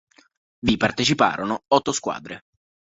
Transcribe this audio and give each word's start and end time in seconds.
Vi 0.61 0.77
parteciparono 0.77 1.61
otto 1.67 1.91
squadre. 1.91 2.41